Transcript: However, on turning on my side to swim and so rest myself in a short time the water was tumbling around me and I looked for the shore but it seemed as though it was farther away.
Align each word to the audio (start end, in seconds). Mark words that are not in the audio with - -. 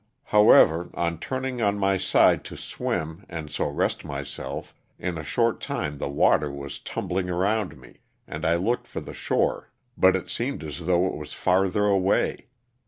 However, 0.23 0.89
on 0.95 1.19
turning 1.19 1.61
on 1.61 1.77
my 1.77 1.95
side 1.95 2.43
to 2.45 2.57
swim 2.57 3.23
and 3.29 3.51
so 3.51 3.69
rest 3.69 4.03
myself 4.03 4.73
in 4.97 5.15
a 5.15 5.23
short 5.23 5.61
time 5.61 5.99
the 5.99 6.09
water 6.09 6.51
was 6.51 6.79
tumbling 6.79 7.29
around 7.29 7.77
me 7.77 7.97
and 8.25 8.43
I 8.43 8.55
looked 8.55 8.87
for 8.87 8.99
the 8.99 9.13
shore 9.13 9.69
but 9.95 10.15
it 10.15 10.31
seemed 10.31 10.63
as 10.63 10.87
though 10.87 11.05
it 11.05 11.13
was 11.15 11.33
farther 11.33 11.85
away. 11.85 12.47